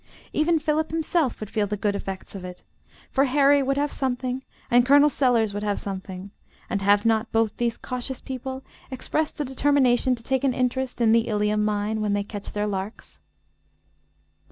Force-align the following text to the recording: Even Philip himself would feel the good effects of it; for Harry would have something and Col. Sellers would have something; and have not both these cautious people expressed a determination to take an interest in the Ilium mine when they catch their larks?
Even 0.33 0.57
Philip 0.57 0.89
himself 0.89 1.39
would 1.39 1.51
feel 1.51 1.67
the 1.67 1.77
good 1.77 1.93
effects 1.95 2.33
of 2.33 2.43
it; 2.43 2.63
for 3.11 3.25
Harry 3.25 3.61
would 3.61 3.77
have 3.77 3.91
something 3.91 4.41
and 4.71 4.83
Col. 4.83 5.07
Sellers 5.07 5.53
would 5.53 5.61
have 5.61 5.79
something; 5.79 6.31
and 6.71 6.81
have 6.81 7.05
not 7.05 7.31
both 7.31 7.55
these 7.57 7.77
cautious 7.77 8.19
people 8.19 8.63
expressed 8.89 9.39
a 9.39 9.45
determination 9.45 10.15
to 10.15 10.23
take 10.23 10.43
an 10.43 10.55
interest 10.55 11.01
in 11.01 11.11
the 11.11 11.27
Ilium 11.27 11.63
mine 11.63 12.01
when 12.01 12.13
they 12.13 12.23
catch 12.23 12.51
their 12.51 12.65
larks? 12.65 13.19